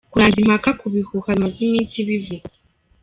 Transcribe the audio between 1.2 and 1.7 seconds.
bimaze